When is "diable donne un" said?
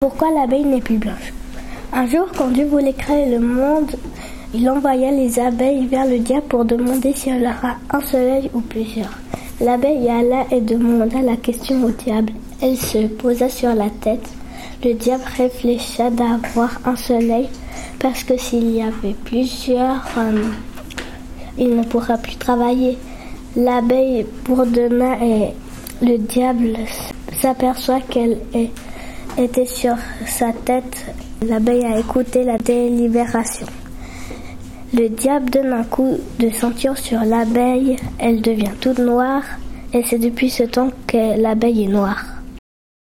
35.08-35.84